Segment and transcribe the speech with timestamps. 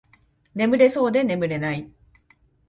[0.55, 1.91] 眠れそうで眠れない